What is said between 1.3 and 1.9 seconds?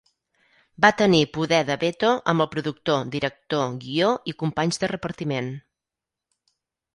poder de